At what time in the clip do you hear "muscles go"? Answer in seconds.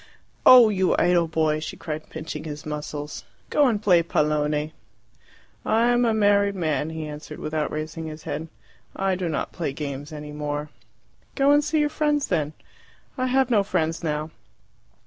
2.65-3.67